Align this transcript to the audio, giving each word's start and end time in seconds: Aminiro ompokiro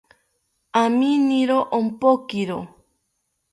Aminiro 0.81 1.59
ompokiro 1.79 2.59